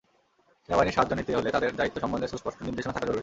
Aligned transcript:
সেনাবাহিনীর 0.65 0.95
সাহায্য 0.95 1.13
নিতে 1.19 1.31
হলে 1.37 1.49
তাদের 1.55 1.71
দায়িত্ব 1.79 1.97
সম্বন্ধে 2.03 2.31
সুস্পষ্ট 2.33 2.57
নির্দেশনা 2.67 2.93
থাকা 2.95 3.07
জরুরি। 3.07 3.19